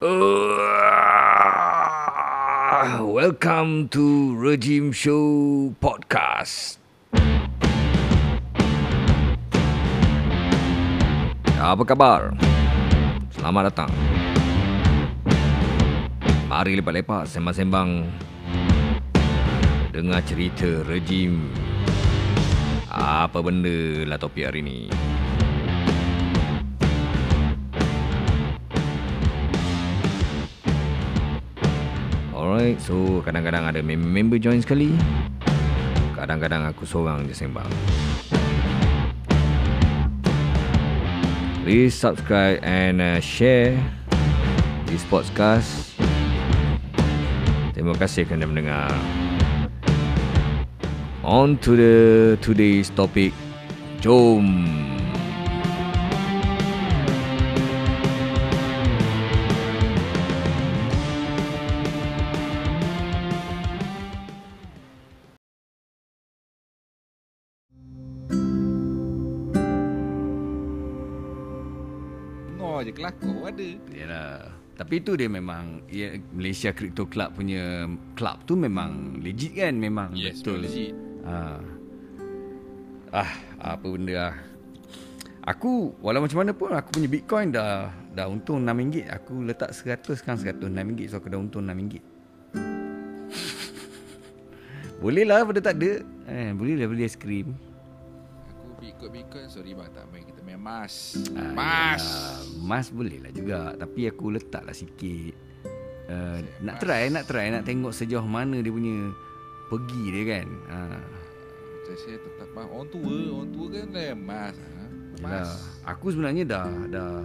[0.00, 0.56] Uh,
[3.04, 5.28] welcome to Regime Show
[5.76, 6.80] Podcast.
[11.60, 12.32] Apa kabar?
[13.28, 13.92] Selamat datang.
[16.48, 18.08] Mari lepak-lepak sembang-sembang
[19.92, 21.52] dengar cerita rejim.
[22.88, 24.88] Apa benda lah topik hari ni?
[32.60, 34.92] Alright, so kadang-kadang ada member join sekali.
[36.12, 37.64] Kadang-kadang aku seorang je sembang.
[41.64, 43.80] Please subscribe and uh, share
[44.84, 45.96] this podcast.
[47.72, 48.92] Terima kasih kerana mendengar.
[51.24, 51.96] On to the
[52.44, 53.32] today's topic.
[54.04, 54.89] Jom.
[74.90, 77.86] Tapi itu dia memang ya, Malaysia Crypto Club punya
[78.18, 80.66] club tu memang legit kan memang Yes, betul.
[80.66, 80.98] legit.
[81.22, 81.62] Ha.
[83.14, 83.30] Ah,
[83.62, 84.34] apa benda ah.
[85.46, 89.06] Aku walau macam mana pun aku punya Bitcoin dah dah untung RM6.
[89.14, 92.02] Aku letak 100 sekarang 106 ringgit so aku dah untung RM6.
[95.06, 96.02] boleh lah pada tak ada.
[96.26, 97.54] Eh, boleh lah beli aiskrim.
[99.00, 101.16] Aku bitcoin-bitcoin sorry bang tak main kita main mas.
[101.32, 102.04] Ah, Mas.
[102.04, 102.36] yalah.
[102.60, 105.32] Mas boleh lah juga Tapi aku letak lah sikit
[106.12, 106.80] uh, Saya Nak mas.
[106.84, 109.08] try Nak try Nak tengok sejauh mana dia punya
[109.72, 110.78] Pergi dia kan ha.
[111.00, 114.56] Macam saya tetap bang orang tua, orang tua kan dah mas.
[114.60, 114.68] Ha?
[114.68, 114.88] Yalah.
[115.24, 115.50] Mas.
[115.88, 117.24] Aku sebenarnya dah Dah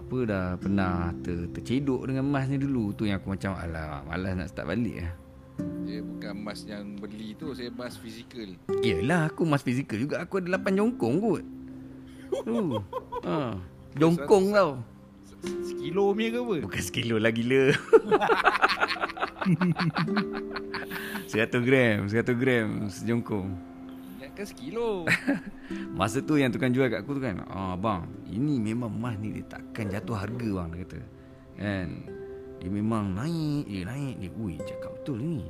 [0.00, 4.32] Apa dah pernah ter, Tercedok dengan mas ni dulu Tu yang aku macam Alah malas
[4.32, 5.12] nak start balik lah
[5.82, 8.54] Dia bukan mas yang beli tu, saya mas fizikal.
[8.82, 10.22] Yelah aku mas fizikal juga.
[10.22, 11.44] Aku ada 8 jongkong kot.
[12.32, 12.54] Tu.
[13.22, 13.54] Ha.
[13.94, 14.82] Jongkong tau.
[15.62, 16.56] Sekilo punya ke apa?
[16.66, 17.70] Bukan sekilo lah gila.
[21.30, 23.54] 100 gram 100 gram sejongkong.
[24.18, 25.06] Ingatkan sekilo.
[25.98, 29.32] Masa tu yang tukang jual kat aku tu kan ah, Bang Ini memang mas ni
[29.32, 31.00] Dia takkan jatuh harga bang Dia kata.
[31.56, 31.88] Kan?
[32.60, 35.40] Dia memang naik Dia naik Dia ui cakap betul ni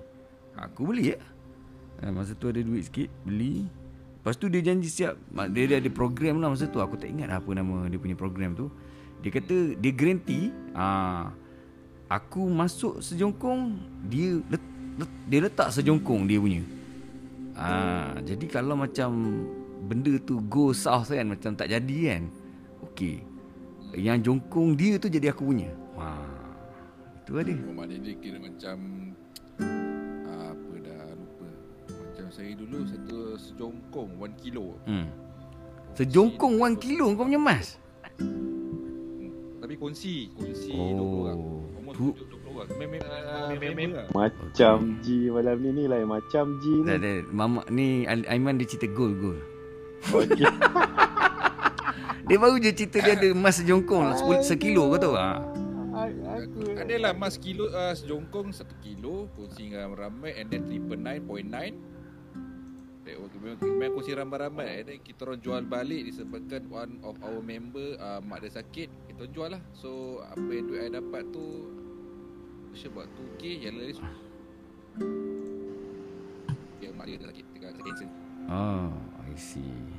[0.62, 1.18] Aku beli ya.
[2.10, 3.66] Masa tu ada duit sikit Beli.
[4.18, 5.18] Lepas tu dia janji siap.
[5.50, 6.78] Dia, dia ada program lah masa tu.
[6.78, 8.70] Aku tak ingat apa nama dia punya program tu.
[9.22, 11.30] Dia kata Dia guarantee ah,
[12.10, 13.78] Aku masuk sejongkong
[14.10, 14.62] Dia let,
[14.98, 16.62] let, Dia letak sejongkong dia punya.
[17.54, 19.10] Ah, Jadi kalau macam
[19.86, 22.22] Benda tu go south kan Macam tak jadi kan
[22.90, 23.22] Okay
[23.94, 25.68] Yang jongkong dia tu jadi aku punya.
[25.92, 26.24] Wah,
[27.22, 27.60] Itu lah dia.
[27.60, 28.76] Oh, maknanya dia kira macam
[32.42, 34.74] saya dulu satu sejongkong 1 kilo.
[34.82, 35.06] hmm.
[35.94, 37.78] Sejongkong 1 kilo kau punya mas
[38.18, 39.30] Hmm.
[39.62, 40.90] Tapi kongsi, kongsi Oh.
[40.90, 41.38] 20 orang.
[41.72, 42.68] Umur Tu- 20 orang.
[42.74, 44.06] Mem- mem- member lah.
[44.12, 46.84] Macam G malam ni ni lain macam G ni.
[46.84, 49.38] Tak ada Mama ni Aiman dia cerita gol gol
[50.12, 50.42] Okey.
[52.22, 55.38] Dia baru je cerita dia ada emas sejongkong 10 sekilo kau tahu ha?
[56.34, 61.22] Aku Adalah mas kilo uh, sejongkong 1 kilo kongsi dengan ramai and then 999.9 Eh,
[61.22, 61.91] okay,
[63.02, 64.68] memang, memang kongsi ramai-ramai.
[64.80, 68.88] And then kita orang jual balik disebabkan one of our member uh, mak dia sakit.
[69.10, 69.62] Kita jual lah.
[69.74, 71.46] So apa yang duit I dapat tu
[72.72, 73.96] Saya buat 2k yang lain
[76.80, 78.08] Ya mak dia dah sakit Tengah cancer
[78.48, 78.92] Oh
[79.28, 79.92] I see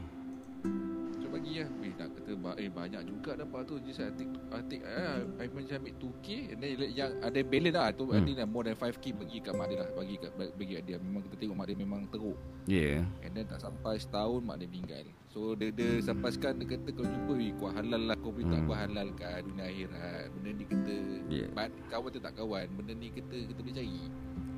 [1.34, 3.82] bagi lah Eh nak kata Eh banyak juga dapat tu.
[3.82, 7.74] Just I take I take eh, I macam ambil 2k And then yang ada balance
[7.74, 7.88] lah.
[7.90, 8.14] Tu Hmm.
[8.14, 9.90] I think lah more than 5k Bagi kat mak dia lah.
[9.92, 10.98] Bagi kat bagi kat dia.
[11.02, 12.38] Memang kita tengok mak dia memang teruk.
[12.64, 13.02] Yeah.
[13.20, 15.06] And then tak sampai setahun Mak dia meninggal.
[15.28, 18.16] So dia, dia sampai sekarang Dia kata kalau jumpa Wih kuat halal lah.
[18.22, 18.68] Kau boleh tak Hmm.
[18.70, 20.24] kuat halal kat dunia akhirat?
[20.32, 20.96] Benda ni kita
[21.26, 21.50] Yeah.
[21.52, 22.66] but, Kawan tu tak kawan.
[22.78, 24.02] Benda ni kita kita boleh cari.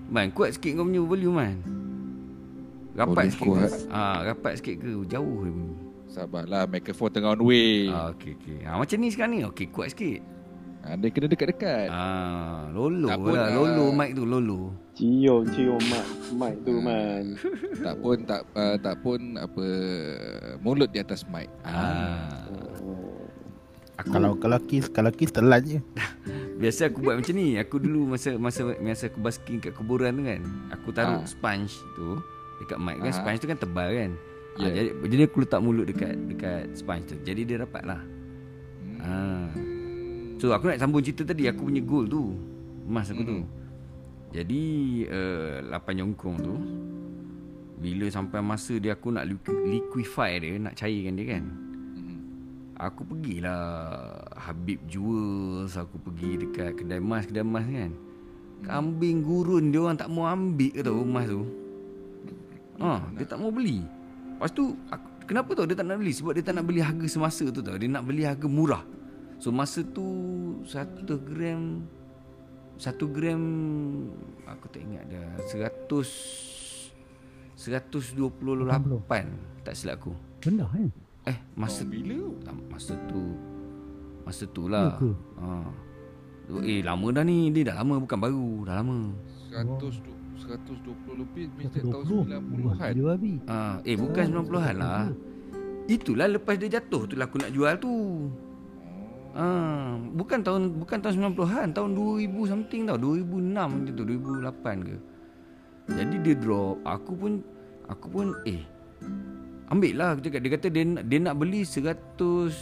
[0.06, 1.58] Man kuat sikit kau punya volume man.
[2.94, 3.72] Rapat Volume sikit kuat.
[3.72, 3.80] ke?
[3.90, 4.92] Ah, rapat sikit ke?
[5.08, 8.62] Jauh dia bunyi Sabarlah Microphone tengah on way Ah, okay, okay.
[8.62, 9.42] Ah, macam ni sekarang ni.
[9.46, 10.22] Okay, kuat sikit.
[10.82, 13.44] ha, Dia kena dekat-dekat Ah, lolo Tak lah.
[13.44, 13.54] ah.
[13.54, 14.62] Lolo mic tu, lolo.
[14.94, 17.36] cium cium mic mic tu man.
[17.78, 19.66] tak pun tak uh, tak pun apa
[20.58, 21.52] mulut di atas mic.
[21.62, 22.48] Ah.
[22.80, 23.28] Oh.
[23.98, 25.80] Aku Kalau kalau kiss kalau kiss telan je.
[26.62, 27.56] biasa aku buat macam ni.
[27.58, 30.42] Aku dulu masa masa masa aku basking kat kuburan tu kan.
[30.72, 31.28] Aku taruh Ah.
[31.28, 32.20] sponge tu
[32.62, 33.10] dekat mic kan.
[33.10, 33.16] Ah.
[33.16, 34.12] Sponge tu kan tebal kan.
[34.56, 34.74] Ah, Yeah.
[34.74, 37.16] jadi, jadi aku letak mulut dekat dekat sponge tu.
[37.22, 38.02] Jadi dia rapat lah.
[38.82, 39.00] Hmm.
[39.02, 39.48] Ah.
[40.36, 42.36] So aku nak sambung cerita tadi Aku punya goal tu
[42.84, 43.40] Emas aku tu
[44.30, 44.64] Jadi
[45.08, 46.56] uh, Lapan nyongkong tu
[47.78, 51.44] Bila sampai masa dia Aku nak liqu- liquefy dia Nak cairkan dia kan
[51.96, 52.18] Mhm.
[52.76, 53.64] Aku pergilah
[54.36, 57.92] Habib Jewels Aku pergi dekat kedai emas Kedai emas kan
[58.60, 61.42] Kambing gurun dia orang tak mau ambil ke tau emas tu
[62.84, 63.88] ha, Dia tak mau beli
[64.36, 66.14] Lepas tu aku, Kenapa tau dia tak nak beli?
[66.14, 67.74] Sebab dia tak nak beli harga semasa tu tau.
[67.74, 68.86] Dia nak beli harga murah.
[69.36, 70.06] So masa tu
[70.64, 71.84] Satu gram
[72.76, 73.42] Satu gram
[74.48, 76.10] Aku tak ingat dah Seratus
[77.56, 79.28] Seratus dua puluh lapan.
[79.64, 80.14] Tak silap aku.
[80.40, 80.88] Rendah kan?
[81.26, 82.20] Eh masa Oh, bila?
[82.46, 83.24] Ah, Masa tu
[84.24, 85.00] Masa tu lah.
[85.40, 85.66] ha.
[86.62, 87.50] Eh lama dah ni.
[87.50, 88.50] Dia dah lama bukan baru.
[88.64, 89.10] Dah lama.
[89.50, 90.84] 100 120
[91.18, 92.06] lebih Mesti 120 tahun
[92.62, 92.92] Wah 90-an.
[92.92, 93.60] dia babi ha.
[93.82, 95.06] Eh bukan 90-an lah
[95.86, 97.92] Itulah lepas dia jatuh tu lah aku nak jual tu
[99.34, 99.48] ha.
[100.12, 104.52] Bukan tahun Bukan tahun 90-an Tahun 2000 something tau 2006 macam tu 2008
[104.82, 104.96] ke
[105.92, 107.32] Jadi dia drop Aku pun
[107.86, 108.62] Aku pun Eh
[109.66, 112.62] Ambil lah aku cakap Dia kata dia, nak- dia nak beli 121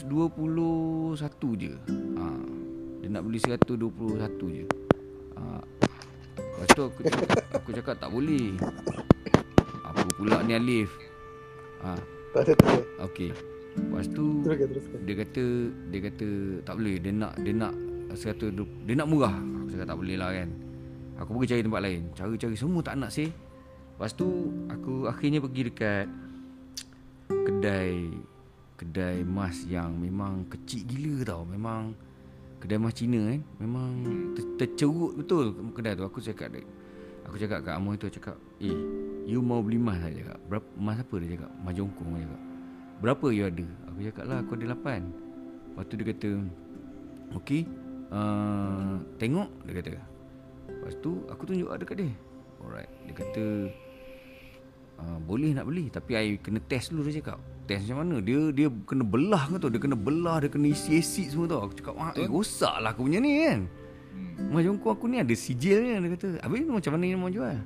[1.54, 1.72] je
[2.14, 2.26] ha.
[2.98, 3.76] Dia nak beli 121
[4.52, 4.64] je
[5.34, 5.60] ha.
[6.54, 8.54] Lepas tu aku cakap, aku cakap tak boleh.
[9.82, 10.90] Apa pula ni Alif?
[11.82, 11.98] Ha.
[12.34, 12.82] Tak ada, tak ada.
[13.10, 13.30] Okey.
[13.74, 14.98] Lepas tu Teruskan, teruskan.
[15.02, 15.44] dia kata
[15.90, 16.28] dia kata
[16.62, 17.74] tak boleh dia nak dia nak
[18.14, 19.34] 120 dia nak murah.
[19.34, 20.48] Aku cakap tak boleh lah kan.
[21.18, 22.02] Aku pergi cari tempat lain.
[22.14, 23.30] Cari-cari semua tak nak sih.
[23.94, 26.06] Lepas tu aku akhirnya pergi dekat
[27.30, 27.94] kedai
[28.74, 31.42] kedai emas yang memang kecil gila tau.
[31.46, 31.94] Memang
[32.64, 33.90] kedai emas Cina kan memang
[34.32, 36.04] ter, tercerut betul kedai tu.
[36.08, 36.64] Aku cakap dia
[37.28, 38.76] aku cakap kat Amoy tu cakap eh
[39.28, 42.08] you mau beli emas tak cakap berapa emas apa dia cakap emas jongkong.
[42.16, 42.42] Dia cakap
[43.04, 43.66] Berapa you ada?
[43.90, 45.00] Aku cakap lah aku ada lapan.
[45.74, 46.30] Lepas tu dia kata
[47.34, 47.62] Okey
[48.14, 49.90] uh, Tengok Dia kata.
[50.70, 52.10] Lepas tu aku tunjuk ada kat dia.
[52.62, 52.90] Alright.
[53.04, 53.44] Dia kata
[55.02, 58.16] uh, Boleh nak beli Tapi I kena test dulu dia cakap Test macam mana?
[58.20, 61.64] Dia dia kena belah ke tau Dia kena belah Dia kena isi acid semua tau.
[61.64, 63.60] Aku cakap Wah eh, rosak lah aku punya ni kan?
[64.12, 64.52] Hmm.
[64.52, 66.28] Mas jongkong aku ni ada sijilnya Dia kata.
[66.44, 67.56] Habis ni macam mana ni mau jual?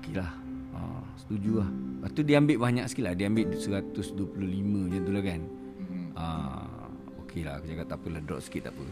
[0.00, 0.32] Okey lah.
[0.72, 0.80] Ha,
[1.20, 1.68] Setuju lah.
[1.68, 3.14] Lepas tu dia ambil banyak sikit lah.
[3.14, 4.08] Dia ambil 125
[4.88, 5.40] macam tu lah kan.
[6.16, 6.88] Ah,
[7.28, 7.60] Okey lah.
[7.60, 8.84] Aku cakap tak apalah Drop sikit tak apa.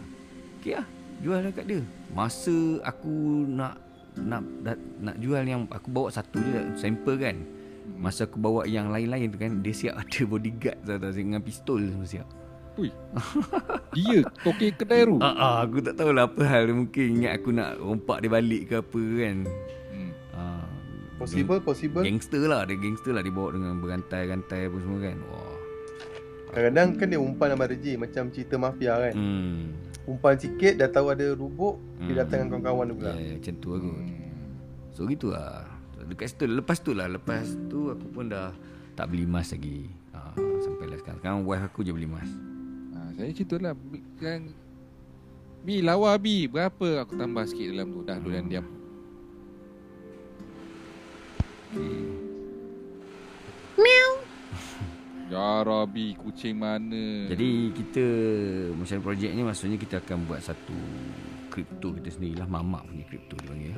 [0.60, 0.86] Okey lah
[1.24, 1.80] Jual lah kat dia.
[2.12, 3.80] Masa aku nak
[4.18, 7.36] nak nak, nak jual yang Aku bawa satu je Sampel kan
[7.94, 11.80] Masa aku bawa yang lain-lain tu kan Dia siap ada bodyguard tau, tau, Dengan pistol
[11.86, 12.28] semua siap
[12.76, 12.94] Ui.
[13.92, 15.18] Dia toke kedai tu.
[15.18, 18.62] ah, ah, Aku tak tahulah apa hal Dia Mungkin ingat aku nak rompak dia balik
[18.66, 19.36] ke apa kan
[19.88, 20.12] Hmm.
[20.32, 20.66] ah,
[21.16, 22.02] Possible, possible.
[22.02, 25.56] Gangster lah Dia gangster lah Dia bawa dengan berantai-rantai apa semua kan Wah
[26.48, 29.14] Kadang-kadang kan dia umpan sama Reji Macam cerita mafia kan.
[29.14, 29.58] hmm.
[30.06, 31.76] Umpan sikit dah tahu ada rubuk.
[31.98, 32.18] Dia Hmm.
[32.18, 33.12] datang dengan kawan-kawan dia Ya, pula.
[33.18, 34.16] yeah, macam tu aku Hmm.
[34.88, 35.68] So gitu lah
[36.08, 36.44] Dekat situ.
[36.48, 37.06] Lepas tu lah.
[37.06, 38.52] Lepas tu aku pun dah
[38.98, 39.86] Tak beli emas lagi.
[40.16, 40.34] Ha,
[40.64, 41.18] Sampai lah sekarang.
[41.22, 42.26] Sekarang wife aku je beli emas.
[42.96, 43.76] Ha, saya cerita lah.
[44.18, 44.50] Kan
[45.62, 46.48] Bi lawa Bi.
[46.48, 48.00] Berapa aku tambah sikit dalam tu?
[48.02, 48.66] Dah dulu dan diam
[55.28, 57.28] Ya Rabbi Kucing mana?
[57.28, 58.04] Jadi kita
[58.72, 60.72] Macam projek ni Maksudnya kita akan buat satu
[61.52, 62.48] Kripto kita sendirilah.
[62.48, 63.72] Mamak punya kripto dia panggil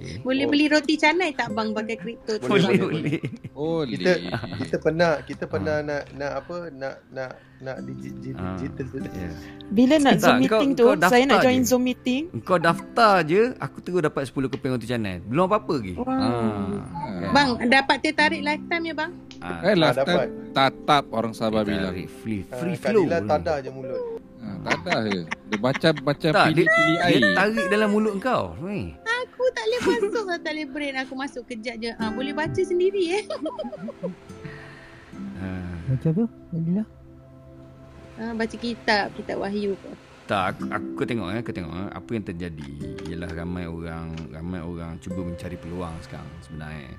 [0.00, 0.16] okay.
[0.20, 2.46] Boleh beli roti canai tak bang pakai kripto tu?
[2.46, 3.20] Boleh boleh, boleh
[3.52, 4.12] Oh Kita
[4.58, 5.48] kita pernah kita Ah.
[5.48, 7.30] pernah nak nak apa nak nak
[7.60, 7.84] nak Ah.
[7.84, 8.98] digital tu.
[9.04, 9.34] yeah.
[9.68, 11.66] Bila nak Tak, Zoom kau- meeting tu, kau saya nak join je.
[11.66, 12.22] Zoom meeting.
[12.32, 16.08] Engkau daftar je Aku terus dapat 10 keping untuk channel Belum apa-apa lagi Wow.
[16.08, 17.30] ha.
[17.30, 19.12] Bang, dapat tertarik lifetime ya bang?
[19.38, 19.48] ha.
[19.62, 20.26] Eh Ah, last dapat.
[20.26, 24.02] time Tatap orang Sabah bilang Free, Ah, free flow Kadila tadah je mulut.
[24.40, 25.92] ha, Tak ada je Dia Macam
[26.32, 28.96] Tak, pilih-pilih Dia air tarik dalam mulut kau ni.
[29.40, 30.96] Aku tak boleh masuk lah, tak boleh brain.
[31.00, 31.96] Aku masuk kejap je.
[31.96, 33.24] Ah, boleh baca sendiri eh.
[35.40, 35.48] Ha.
[35.88, 36.84] Macam tu Alhamdulillah
[38.20, 39.88] Ah, baca kitab, kitab wahyu tu.
[40.28, 42.70] Tak, aku, aku tengok eh, aku tengok eh, apa yang terjadi
[43.08, 46.92] ialah ramai orang ramai orang cuba mencari peluang sekarang sebenarnya.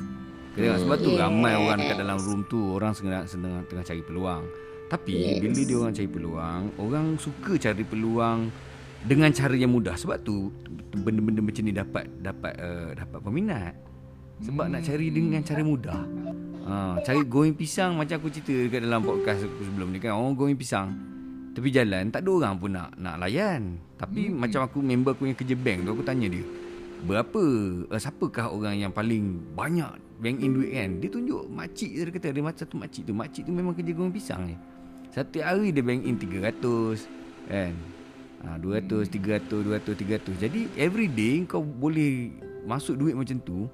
[0.51, 1.21] Kau tengok sebab tu Yes.
[1.21, 4.43] ramai orang kat dalam room tu orang sedang sedang tengah cari peluang.
[4.89, 5.37] Tapi Yes.
[5.37, 8.39] bila dia orang cari peluang, orang suka cari peluang
[9.05, 9.95] dengan cara yang mudah.
[9.97, 10.51] Sebab tu
[11.01, 13.73] benda-benda macam ni dapat dapat uh, dapat peminat.
[14.41, 16.01] Sebab nak cari dengan cara mudah.
[16.61, 20.13] Ha, cari goreng pisang macam aku cerita dekat dalam podcast aku sebelum ni kan.
[20.17, 21.11] Orang goreng pisang
[21.51, 23.75] Tepi jalan tak ada orang pun nak nak layan.
[23.99, 24.39] Tapi hmm.
[24.39, 26.45] macam aku member aku yang kerja bank tu aku tanya dia.
[27.03, 27.43] Berapa
[27.91, 29.91] uh, siapakah orang yang paling banyak
[30.23, 30.89] bank in duit kan?
[31.03, 33.11] Dia tunjuk makcik dia kata dia macam tu makcik tu.
[33.11, 34.57] Makcik tu memang kerja goreng pisang je.
[35.11, 37.73] Setiap hari dia bank in 300 kan.
[38.41, 42.33] Ha, 200, 300, 200, 300 Jadi every day kau boleh
[42.63, 43.65] masuk duit macam tu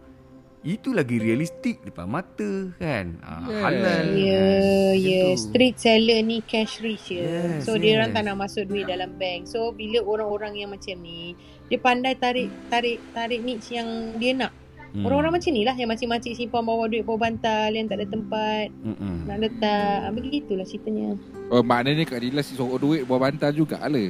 [0.62, 3.62] Itu lagi realistik depan mata kan ha, Yes.
[3.62, 4.48] Halal Ya,
[4.92, 5.22] Macam ya.
[5.24, 5.40] tu.
[5.40, 7.24] Street seller ni cash rich je.
[7.24, 8.16] Yes, so dia orang yes.
[8.18, 9.46] tak nak masuk duit dalam bank.
[9.46, 14.52] So bila orang-orang yang macam ni, dia pandai tarik tarik tarik niche yang dia nak.
[14.92, 15.04] Hmm.
[15.04, 18.68] Orang-orang macam ni lah yang macam-macam simpan bawa duit bawah bantal yang tak ada tempat
[18.82, 19.28] Mm-mm.
[19.28, 19.98] nak letak.
[20.04, 21.16] Ah, Begitulah ceritanya.
[21.48, 24.10] Oh, maknanya Kak Dila si sorok duit buat bantal juga lah.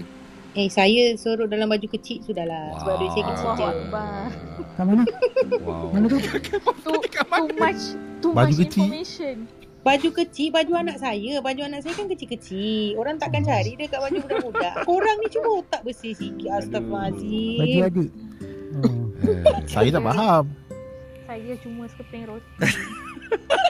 [0.57, 2.73] Eh saya suruh dalam baju kecil sudahlah.
[2.75, 2.99] Sebab Wow.
[2.99, 3.67] duit saya kecil je.
[4.73, 5.03] Kat mana?
[5.59, 6.17] Wow Mana tu?
[6.17, 7.83] Too, too much
[8.17, 8.83] too Baju much kecil.
[8.83, 9.35] information.
[9.79, 11.39] Baju kecil, baju anak saya.
[11.39, 12.97] Baju anak saya kan kecil-kecil.
[12.97, 14.73] Orang takkan cari dekat baju budak-budak.
[14.89, 16.43] Korang ni cuma otak bersih sikit.
[16.43, 17.85] Baju Astagfirullahaladzim.
[17.85, 18.09] adik.
[18.75, 19.05] Oh.
[19.23, 20.43] Eh, Saya tak faham.
[21.23, 22.51] Saya cuma sekeping roti.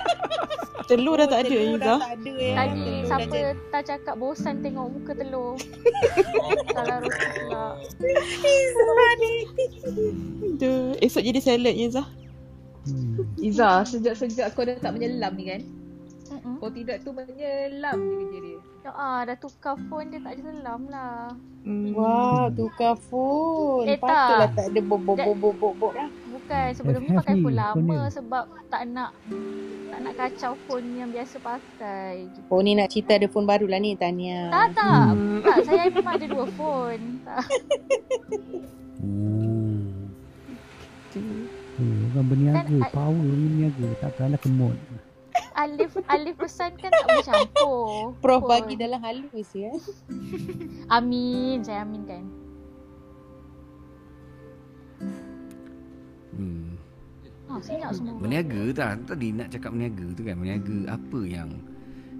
[0.88, 2.56] Telur dah tak ada dah tak ada eh.
[2.56, 3.38] Tadi siapa
[3.75, 5.60] tak cakap bosan tengok muka telur.
[6.75, 7.65] Salah roti pula.
[10.48, 12.03] Aduh, Esok jadi salad Iza.
[12.88, 13.27] Hmm.
[13.36, 15.62] Iza, sejak-sejak kau dah tak menyelam ni kan?
[16.27, 16.56] Mm-mm.
[16.60, 18.60] Kau tidak tu menyelam je kerja dia.
[18.88, 21.36] Ya ah, dah tukar phone dia tak selam lah.
[21.67, 21.91] Hmm.
[21.91, 23.91] Wah, tukar phone.
[23.91, 24.56] Eh, Patutlah tak.
[24.56, 26.08] tak ada bobok-bobok-bobok lah.
[26.48, 28.16] Bukan sebelum ni pakai phone phone lama dia.
[28.16, 29.12] sebab tak nak
[29.92, 32.32] tak nak kacau phone yang biasa pakai.
[32.32, 32.48] Gitu.
[32.48, 34.48] Oh, ni nak cerita ada phone baru lah ni, Tania.
[34.48, 35.12] Tak tak.
[35.12, 35.44] Hmm.
[35.44, 37.04] Tak, saya memang ada dua phone.
[37.27, 37.44] Tak.
[41.77, 42.63] Oh, orang berniaga.
[42.63, 43.88] Kan, Power ni berniaga.
[44.08, 44.77] Takkanlah kemut.
[45.58, 48.16] Alif Alif pesan kan tak boleh campur.
[48.24, 48.50] Prof phone.
[48.56, 49.75] bagi dalam halus ya.
[50.96, 52.37] Amin, saya aminkan.
[56.38, 56.70] Hmm.
[57.48, 58.20] Ah, senyap semua.
[58.20, 61.50] Berniaga tak Tadi nak cakap berniaga tu kan Berniaga apa yang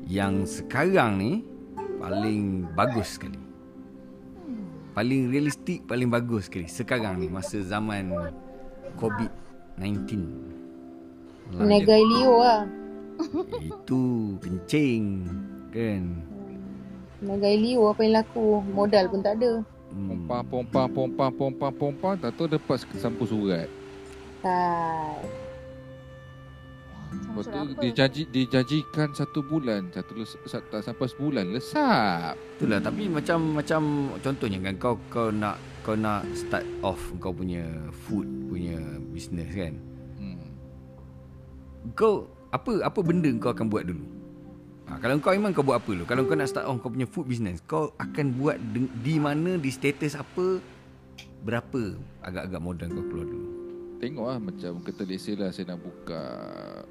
[0.08, 1.32] Yang sekarang ni
[2.00, 3.36] Paling bagus sekali
[4.96, 8.16] Paling realistik Paling bagus sekali Sekarang ni Masa zaman
[8.96, 10.16] COVID-19
[11.60, 12.64] Niaga Leo lah.
[13.68, 15.28] Itu kencing
[15.76, 16.24] Kan
[17.18, 18.62] Niaga Leo apa yang laku.
[18.62, 19.66] Modal pun tak ada.
[19.90, 20.30] hmm.
[20.30, 22.16] Pompang, pompang, pompang, pompang, pompang.
[22.22, 23.66] Tak tahu dapat sampul surat.
[27.08, 29.94] Sama Lepas tu dijanji, dijanjikan satu bulan.
[29.94, 31.46] Satu les, tak sampai sebulan.
[31.54, 32.36] Lesap.
[32.58, 37.64] Itulah tapi macam Macam contohnya kan Kau kau nak Kau nak start off Kau punya
[37.94, 38.82] Food punya
[39.14, 39.78] Business kan
[40.18, 40.50] Hmm.
[41.94, 44.02] Kau apa apa benda kau akan buat dulu?
[44.90, 46.10] Ha, kalau kau Iman kau buat apa dulu?
[46.10, 49.60] Kalau kau nak start on kau punya food business, kau akan buat di, di mana
[49.60, 50.64] di status apa?
[51.44, 53.57] Berapa agak-agak modal kau keluar dulu?
[53.98, 56.22] Tengok lah macam kata let's say lah saya nak buka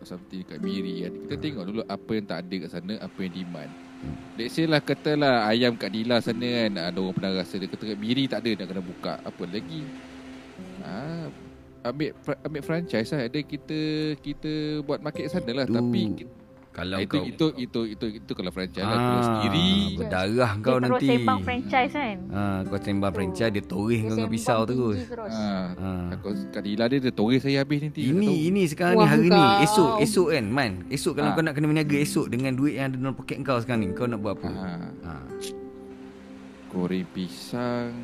[0.02, 1.12] something kat Miri kan.
[1.22, 3.70] Kita tengok dulu apa yang tak ada kat sana, apa yang demand.
[4.34, 7.94] Let's say lah katalah ayam kat Dila sana kan ada orang pernah rasa dia kata
[7.94, 9.14] kat Miri tak ada nak kena buka.
[9.22, 9.82] Apa lagi?
[10.82, 11.26] Ah,
[11.86, 13.30] ambil fra- ambil franchise lah.
[13.30, 13.78] Ada kita
[14.18, 16.26] kita buat market sana lah tapi
[16.76, 19.68] Kalau itu, kau itu, itu itu itu kalau franchise lah keluar sendiri.
[19.96, 21.06] berdarah Dia kau terus nanti.
[21.08, 22.16] sembang franchise kan.
[22.28, 25.00] Ha, kau sembang franchise dia toreh kau dengan pisau terus.
[25.08, 25.32] terus.
[25.32, 25.48] Ha.
[25.72, 25.90] Ha.
[26.12, 28.04] Aku kat Dila dia dia toreh saya habis nanti.
[28.04, 29.64] Ini ini sekarang Wah, ni hari ni kau.
[29.64, 30.72] esok esok kan man.
[30.86, 31.34] Esok kalau Ha.
[31.34, 34.04] kau nak kena berniaga esok dengan duit yang ada dalam poket kau sekarang ni, kau
[34.04, 34.50] nak buat apa?
[34.52, 34.70] Ha.
[35.00, 35.12] Ha.
[36.66, 37.94] Goreng pisang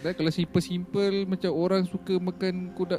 [0.00, 2.98] Dan kalau simple-simple Macam orang suka makan kudak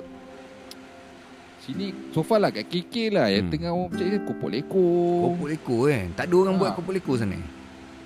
[1.63, 3.51] Sini so far lah kat KK lah Yang Hmm.
[3.51, 4.88] tengah orang percaya Kopok leko
[5.25, 6.05] Kopok leko kan.
[6.13, 6.75] Tak ada orang buat Ha.
[6.75, 7.39] kopok leko sana.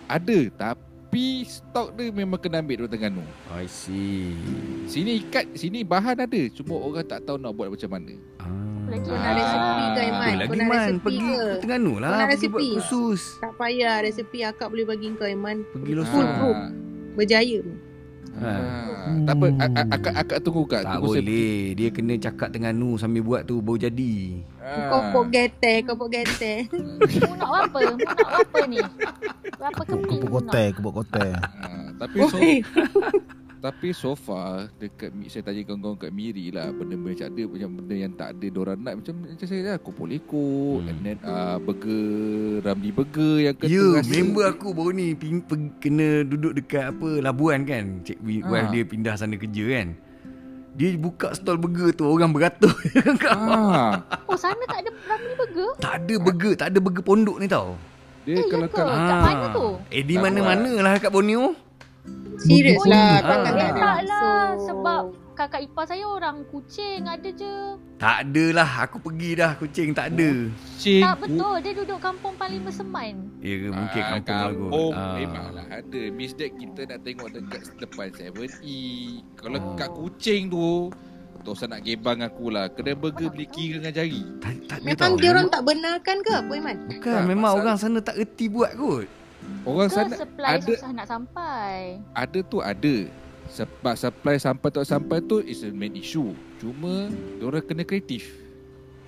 [0.05, 4.37] Ada Tapi stok dia memang kena ambil dari Terengganu I see.
[4.85, 8.45] Sini ikat Sini bahan ada Cuma orang tak tahu nak buat macam mana Ah.
[8.87, 10.27] Lagi Kau nak nak resepi ke Apa Iman?
[10.29, 11.47] lagi Kau nak man resepi pergi ke?
[11.57, 12.69] Terengganu lah Kau nak pergi buat resepi?
[12.77, 13.21] khusus.
[13.37, 15.57] Tak payah resepi akak boleh bagi kau Iman.
[15.67, 16.25] Pergi Full losun.
[16.37, 16.57] proof.
[17.15, 17.59] Berjaya.
[18.37, 18.53] Ha.
[19.07, 19.23] Hmm.
[19.23, 19.45] Tak apa
[19.87, 21.55] akak, akak tunggu kak Tak tunggu saya- boleh.
[21.73, 24.13] Dia kena cakap Terengganu sambil buat tu baru jadi.
[24.59, 24.89] Ah.
[24.89, 26.53] Kau pok gete, kau pok gete.
[26.69, 27.77] Mu nak apa?
[27.87, 28.79] Mu nak apa ni?
[29.57, 30.43] Berapa keping kepuk mu nak?
[30.43, 31.29] kotai, kepuk kotai.
[31.33, 31.47] Ah,
[31.97, 32.37] Tapi so.
[33.57, 37.95] Tapi so far Dekat saya tanya kawan-kawan kat Miri lah Benda-benda macam ada Macam benda
[37.95, 40.45] yang tak ada Diorang nak Macam, macam saya lah Kopok leko
[40.77, 40.87] Hmm.
[40.87, 42.05] And then uh, Burger
[42.61, 46.91] Ramli burger Yang kata Ya, rasa- member aku baru ni pin, pe, kena duduk dekat
[46.91, 47.85] apa Labuan kan.
[48.01, 48.49] Cik wi- Ah.
[48.53, 49.87] wife dia pindah sana kerja kan.
[50.73, 52.69] Dia buka stall burger tu orang beratus.
[53.27, 55.69] ah, Oh, sana tak ada Ramli burger?
[55.77, 57.73] tak ada burger, tak ada burger pondok ni tau.
[58.21, 58.83] Dia Eh, kalau ya ke?
[58.83, 59.67] Kat mana tu?
[59.89, 61.57] Eh di mana-mana lah kat Borneo.
[62.37, 63.01] Serius Oh, lah.
[63.01, 63.17] Ah.
[63.19, 64.45] Takkan Eh, tak ada tak lah.
[64.61, 65.01] Sebab
[65.37, 67.55] kat ipar saya orang kucing ada je.
[67.97, 68.69] Tak ada lah.
[68.83, 69.53] Aku pergi dah.
[69.53, 70.29] Kucing tak ada.
[70.75, 71.01] Cing.
[71.01, 73.13] Tak betul, dia duduk kampung paling berseman.
[73.37, 74.53] Ya ke mungkin Ah, kampung lagu.
[74.65, 75.13] kampung Ah.
[75.15, 78.81] Memanglah ada Miss Dad kita nak tengok dekat depan 7E
[79.35, 79.73] Kalau Oh.
[79.73, 80.89] kat kucing tu
[81.37, 84.85] Tak usah nak gebang aku lah Kedai burger beli kira dengan jari Tak, tak ada
[84.85, 86.77] Memang dia orang tak benarkan ke apa Iman?
[86.87, 89.05] Bukan, memang orang sana tak erti buat kot.
[89.63, 91.75] Orang Ke sana supply ada susah nak sampai.
[92.11, 92.95] ada tu ada
[93.47, 98.27] Sebab supply sampai tak sampai tu Is a main issue Cuma Diorang kena kreatif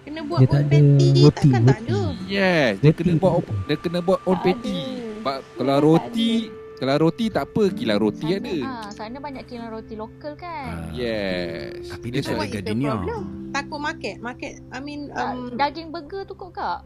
[0.02, 1.92] Kena buat Dia own tak ada patty roti, takkan tak roti.
[1.92, 2.02] ada.
[2.26, 4.78] Yes Dia Roti kena buat tak Dia kena buat on Tak patty.
[5.20, 6.32] Sebab Kalau Tak roti
[6.80, 10.72] Kalau roti tak apa Kilang roti sana, ada Ha, sana banyak kilang roti lokal kan.
[10.72, 10.96] Ah.
[10.96, 12.92] Yes Tapi dia tak ada the gardenia.
[13.50, 14.16] Takut market.
[14.20, 16.86] Market, I mean, Tak, um, daging burger tu kot kak.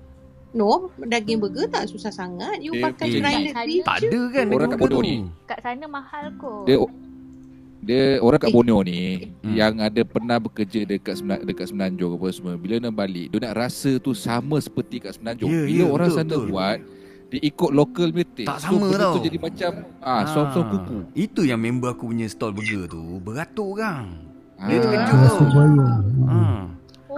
[0.53, 2.61] No, daging burger tak susah sangat.
[2.61, 4.99] You Dia pakai grinded Tak ada kan Orang kat tu.
[5.01, 5.15] ni.
[5.43, 6.63] Kat sana mahal kot.
[6.63, 6.77] Dia
[7.83, 8.55] dia orang kat Eh.
[8.55, 9.53] Borneo ni Hmm.
[9.53, 13.59] yang ada pernah bekerja dekat Semena, dekat Semenanjung apa semua bila nak balik dia nak
[13.59, 15.51] rasa tu sama seperti kat Semenanjung.
[15.51, 16.45] Ya, bila ya, orang betul, sana betul.
[16.47, 16.77] buat
[17.27, 18.45] dia ikut local punya taste.
[18.47, 19.11] Tak so, sama tau.
[19.11, 20.97] tu jadi macam ah som-som kuku.
[21.11, 24.05] Itu yang member aku punya stall burger tu beratur orang.
[24.55, 25.37] Ah, Dia terkejut tau.
[26.23, 26.39] Ha.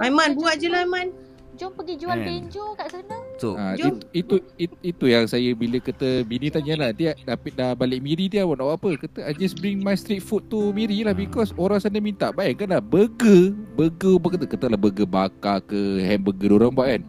[0.01, 1.13] Aiman, buat je lah Aiman.
[1.55, 3.15] Jom pergi jual benjo kat sana.
[3.35, 3.99] So, Ah, Jom.
[4.11, 7.99] itu, itu, itu itu yang saya bila kata bini tanya lah dia dah, dah balik
[7.99, 11.03] Miri dia awak nak buat apa kata I just bring my street food to Miri
[11.03, 11.17] lah Ah.
[11.17, 16.55] because orang sana minta bayangkan lah burger burger apa kata katalah burger bakar ke hamburger
[16.55, 17.03] orang buat kan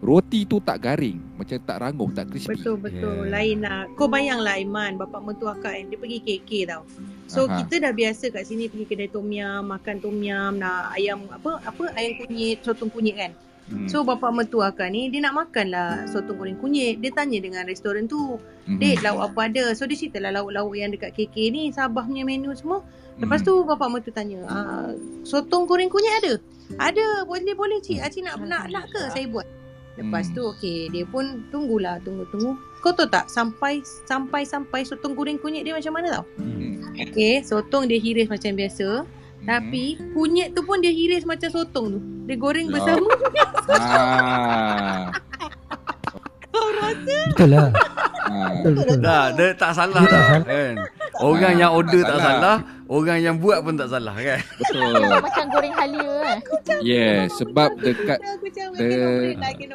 [0.00, 3.24] roti tu tak garing macam tak rangup tak crispy Betul betul.
[3.24, 3.32] Yeah.
[3.32, 3.88] Lain lah.
[3.96, 6.82] Kau bayanglah Aiman, bapak mertua akak kan, dia pergi KK tau.
[7.24, 7.64] So Aha.
[7.64, 11.56] kita dah biasa kat sini pergi kedai tom yum, makan tom yum, nak ayam apa
[11.64, 13.32] apa ayam kunyit, sotong kunyit kan.
[13.64, 13.88] Hmm.
[13.88, 17.00] So bapak mertua akak ni dia nak makan lah sotong goreng kunyit.
[17.00, 18.36] Dia tanya dengan restoran tu,
[18.68, 18.76] Mhm.
[18.76, 22.28] "Dek, lauk apa ada?" So dia cerita lah lauk-lauk yang dekat KK ni, Sabah punya
[22.28, 22.84] menu semua.
[23.16, 23.46] Lepas Mhm.
[23.46, 24.92] tu bapak mertua tanya, ah,
[25.24, 26.32] "Sotong goreng kunyit ada?"
[26.76, 28.04] "Ada, boleh boleh cik.
[28.04, 29.48] Acik nak nak nak ke saya buat?"
[29.94, 30.34] Lepas Hmm.
[30.34, 32.58] tu okey, dia pun tunggulah, tunggu-tunggu.
[32.82, 36.24] Kau tahu tak sampai sampai sampai sotong goreng kunyit dia macam mana tau?
[36.36, 36.82] Hmm.
[36.98, 39.06] Okey, sotong dia hiris macam biasa,
[39.44, 39.46] Mhm.
[39.46, 42.00] tapi kunyit tu pun dia hiris macam sotong tu.
[42.24, 43.04] Dia goreng bersama.
[43.68, 45.12] ah.
[46.46, 47.68] Kau rasa Betul lah.
[48.24, 48.50] ah.
[48.64, 48.98] Betul
[49.30, 50.24] dia tak salah Dia tak dah.
[50.26, 50.46] salah.
[50.46, 50.74] Kan?
[51.14, 52.34] Orang Ah, yang order tak tak salah.
[52.34, 52.56] salah,
[52.88, 54.40] orang yang buat pun tak salah kan?
[54.56, 56.38] betul Macam goreng halia kan.
[56.82, 58.34] yes sebab dekat lah,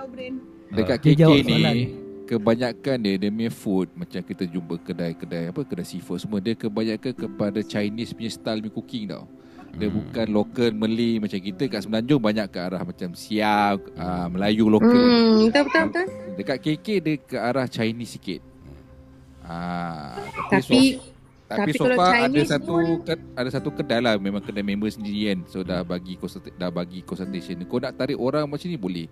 [0.06, 0.34] brain.
[0.70, 1.62] dekat KK ni
[2.26, 7.10] kebanyakan dia dia punya food macam kita jumpa kedai-kedai apa kedai seafood semua dia kebanyakan
[7.10, 9.26] kepada Chinese punya style punya cooking tau.
[9.72, 9.98] Dia Hmm.
[9.98, 14.90] bukan local Malay macam kita kat Semenanjung banyak ke arah macam Siam, uh, Melayu lokal.
[14.90, 16.06] Hmm, betul betul betul.
[16.36, 18.42] Dekat KK dia ke arah Chinese sikit.
[19.42, 20.14] Ah,
[20.48, 20.80] Tapi so, tapi,
[21.50, 23.02] tapi so kalau far ada Chinese satu pun-
[23.34, 25.40] ada satu kedai lah memang kedai member sendiri kan.
[25.48, 26.14] So dah bagi
[26.54, 27.58] dah bagi consultation.
[27.66, 29.08] Kau nak tarik orang macam ni boleh.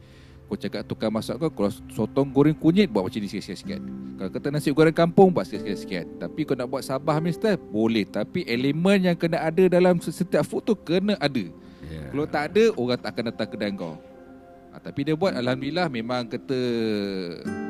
[0.48, 3.84] Kau cakap tukar masak kau Kalau sotong goreng kunyit Buat macam ni sikit-sikit
[4.16, 8.48] Kalau kata nasi goreng kampung Buat sikit-sikit Tapi kau nak buat Sabah style Boleh Tapi
[8.48, 11.46] elemen yang kena ada Dalam setiap food tu Kena ada
[11.88, 12.12] Yeah.
[12.12, 16.28] Kalau tak ada Orang tak akan datang kedai kau ha, Tapi dia buat Alhamdulillah Memang
[16.28, 16.60] kata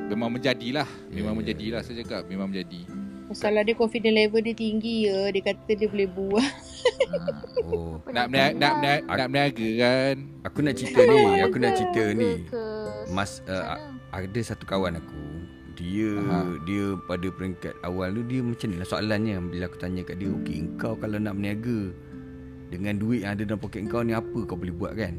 [0.09, 2.81] Memang menjadilah Memang Ya, ya, menjadilah Saya cakap Memang menjadi
[3.27, 5.27] masalah dia confident level dia tinggi ya.
[5.35, 6.47] Dia kata dia boleh buat.
[7.11, 7.19] ha.
[7.67, 10.15] Oh, nak, nak, nak meniaga kan
[10.47, 12.31] aku nak cerita ni, aku nak cerita ni.
[12.47, 12.66] Ke
[13.09, 15.21] Mas uh, ada satu kawan aku
[15.73, 16.57] dia Aha.
[16.65, 20.29] dia pada peringkat awal tu dia macam ni lah soalannya bila aku tanya kat dia
[20.31, 21.93] okey kau kalau nak berniaga
[22.67, 25.15] dengan duit yang ada dalam poket kau ni apa kau boleh buat kan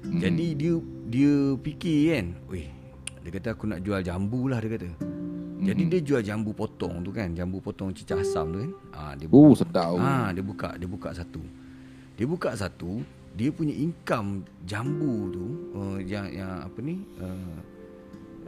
[0.00, 0.16] Hmm.
[0.16, 0.72] jadi dia
[1.06, 2.64] dia fikir kan weh
[3.20, 4.88] dia kata aku nak jual jambu lah dia kata
[5.60, 5.90] jadi Mhm.
[5.92, 9.52] dia jual jambu potong tu kan jambu potong cicak asam tu kan ah dia Oh
[9.52, 11.44] sedap Ah, dia buka, dia buka satu.
[12.16, 17.00] Dia buka satu, dia punya income jambu tu uh, yang yang apa ni?
[17.16, 17.58] Uh,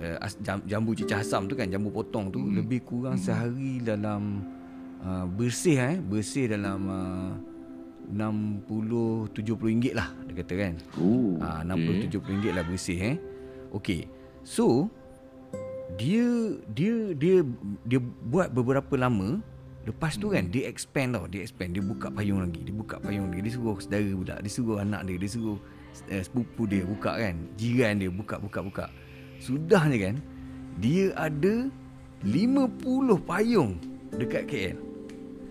[0.02, 0.18] uh,
[0.62, 2.58] jambu cicah asam tu kan, jambu potong tu Hmm.
[2.58, 4.42] lebih kurang sehari dalam
[5.00, 7.32] uh, bersih eh, bersih dalam uh,
[8.10, 10.74] 60 70 ringgit lah dia kata kan.
[10.98, 13.16] Oh, Ah, 60 70 ringgit lah bersih eh.
[13.70, 14.04] Okey.
[14.42, 14.90] So
[15.94, 16.26] dia
[16.68, 17.44] dia dia
[17.84, 19.38] dia buat beberapa lama
[19.86, 21.24] lepas tu kan dia expand tau.
[21.26, 21.74] Dia expand.
[21.74, 22.60] Dia buka payung lagi.
[22.62, 23.40] Dia buka payung lagi.
[23.46, 25.16] Dia suruh saudara pula dia suruh anak dia.
[25.18, 25.58] Dia suruh
[26.10, 27.34] uh, sepupu dia buka kan.
[27.58, 28.10] Jiran dia.
[28.10, 28.86] Buka buka buka.
[29.42, 30.16] Sudahnya kan
[30.78, 31.68] dia ada
[32.22, 32.78] 50
[33.26, 33.76] payung
[34.14, 34.92] dekat KL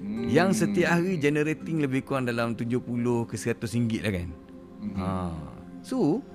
[0.02, 0.26] Hmm.
[0.34, 2.82] yang setiap hari generating lebih kurang dalam 70
[3.30, 4.30] ke 100 ringgit lah kan.
[4.82, 4.96] Hmm.
[4.98, 5.10] Ha.
[5.86, 6.26] So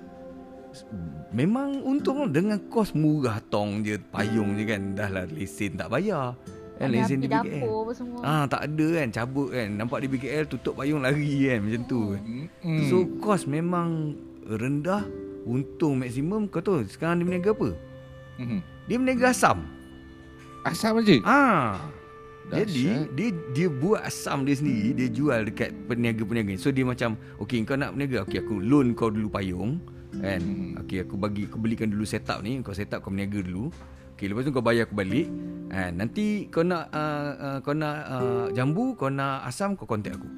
[1.35, 4.94] memang untung dengan kos murah tong je payung je kan.
[4.94, 6.38] Dah lah lesen tak bayar.
[6.76, 7.40] Kan Ada lesen di BKL.
[7.40, 8.20] dapur apa semua.
[8.20, 9.68] Ah tak ada kan cabut kan.
[9.72, 12.00] Nampak di BKL tutup payung lari kan macam tu.
[12.60, 12.84] Hmm.
[12.92, 14.12] So kos memang
[14.44, 15.08] rendah
[15.48, 17.70] untung maksimum kau tahu sekarang dia berniaga apa?
[18.36, 18.58] Mhm.
[18.86, 19.58] Dia berniaga asam.
[20.68, 21.16] Asam aja.
[21.24, 21.80] Ah.
[22.46, 26.54] Jadi dia dia buat asam dia sendiri, dia jual dekat peniaga-peniaga.
[26.60, 29.82] So dia macam okey kau nak berniaga, okey aku loan kau dulu payung
[30.14, 30.38] kan.
[30.38, 30.78] Hmm.
[30.84, 33.72] Okey aku bagi aku belikan dulu setup ni, kau setup kau berniaga dulu.
[34.14, 35.26] Okey lepas tu kau bayar aku balik.
[35.66, 40.18] Kan nanti kau nak uh, uh, kau nak uh, jambu, kau nak asam kau contact
[40.18, 40.31] aku.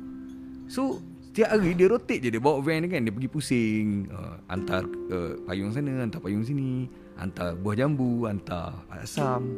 [0.68, 4.40] So setiap hari dia rotate je dia bawa van dia kan dia pergi pusing uh,
[4.48, 6.88] hantar uh, payung sana, hantar payung sini,
[7.20, 9.52] hantar buah jambu, hantar asam.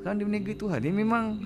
[0.00, 1.42] Sekarang dia berniaga tu hal dia memang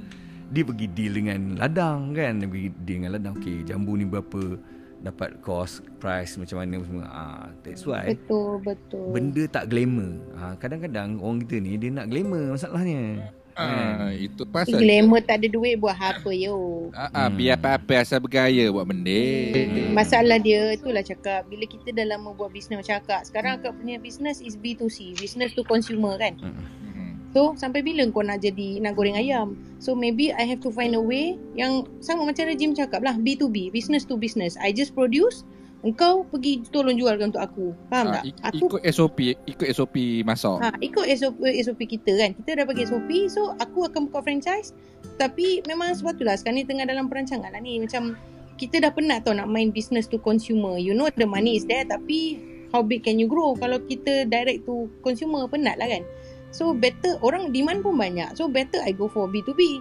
[0.51, 4.59] dia pergi deal dengan ladang kan dia pergi deal dengan ladang okey jambu ni berapa
[5.01, 9.15] dapat cost price macam mana semua ah that's why Betul, betul.
[9.15, 14.49] benda tak glamour ah kadang-kadang orang kita ni dia nak glamour masalahnya Ah, itu Eh,
[14.49, 14.79] pasal.
[14.79, 16.89] Glamour tak ada duit buat apa yo.
[16.95, 17.37] Ah, ah, Hmm.
[17.37, 19.21] biar apa-apa asal bergaya buat benda.
[19.55, 19.93] Hmm.
[19.93, 23.27] Masalah dia itulah cakap bila kita dah lama buat bisnes macam akak.
[23.27, 26.39] Sekarang akak punya bisnes is B2C, business to consumer kan.
[26.39, 26.55] Hmm.
[26.57, 27.09] Mhm.
[27.31, 29.55] So sampai bila kau nak jadi nak goreng ayam?
[29.79, 33.71] So maybe I have to find a way yang sama macam Rejim cakap lah B2B,
[33.71, 34.59] business to business.
[34.59, 35.43] I just produce,
[35.81, 37.67] engkau pergi tolong jualkan untuk aku.
[37.87, 38.25] Faham Ah, tak?
[38.27, 40.61] ik- Aku ikut SOP, ikut SOP masak.
[40.61, 42.31] Ha, ikut SOP, SOP kita kan.
[42.35, 44.77] Kita dah bagi SOP, so aku akan buka franchise.
[45.17, 47.77] Tapi memang sepatutlah sekarang ni tengah dalam perancangan lah ni.
[47.79, 48.17] Macam
[48.57, 50.77] kita dah penat tau nak main business to consumer.
[50.77, 52.37] You know the money is there tapi
[52.71, 53.57] how big can you grow?
[53.57, 56.05] Kalau kita direct to consumer penat lah kan.
[56.51, 58.35] So better, orang demand pun banyak.
[58.35, 59.81] So better I go for B2B.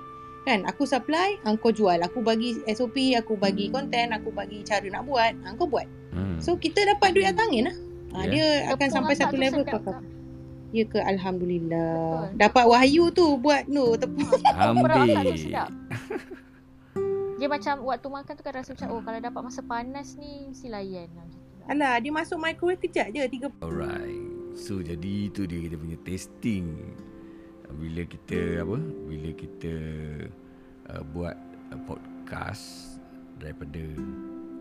[0.49, 2.01] Kan, aku supply, engkau jual.
[2.01, 5.85] Aku bagi SOP, aku bagi content, aku bagi cara nak buat, engkau buat.
[6.09, 6.41] Hmm.
[6.41, 7.77] So kita dapat duit angin lah.
[8.17, 8.29] Ha, Ya.
[8.33, 9.81] Dia akan Tepung sampai akak satu tu level kau?
[10.73, 12.33] Ya ke Alhamdulillah.
[12.33, 12.41] Betul.
[12.41, 14.25] Dapat wahyu tu buat no tepung.
[14.25, 15.37] Tu Ambil.
[15.37, 15.69] sedap.
[17.37, 20.65] Dia macam waktu makan tu kan rasa macam oh kalau dapat masa panas ni mesti
[20.65, 21.67] layan lah tu lah.
[21.69, 23.21] Alah, dia masuk microwave kejap je.
[23.29, 24.25] Tiga Alright.
[24.57, 26.73] So jadi itu dia kita punya testing.
[27.77, 28.77] Bila kita apa?
[29.05, 29.73] Bila kita
[30.93, 31.37] uh, buat
[31.73, 32.97] uh, podcast
[33.37, 33.81] daripada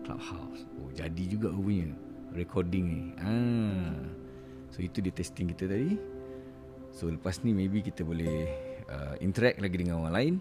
[0.05, 0.65] Clubhouse.
[0.81, 1.93] Oh, jadi juga rupanya
[2.33, 3.03] recording ni.
[3.21, 3.93] Ah.
[4.69, 5.97] So itu dia testing kita tadi.
[6.93, 8.49] So lepas ni maybe kita boleh
[8.89, 10.35] uh, interact lagi dengan orang lain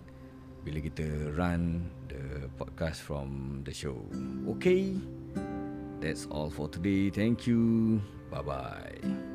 [0.65, 3.97] bila kita run the podcast from the show.
[4.57, 4.97] Okay.
[5.99, 7.11] That's all for today.
[7.11, 7.99] Thank you.
[8.31, 9.28] Bye bye.